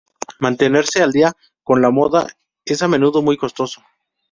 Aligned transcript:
Mantenerse 0.39 1.03
al 1.03 1.11
día 1.11 1.33
con 1.61 1.79
la 1.83 1.91
moda 1.91 2.25
es 2.65 2.81
a 2.81 2.87
menudo 2.87 3.21
muy 3.21 3.37
costoso. 3.37 3.83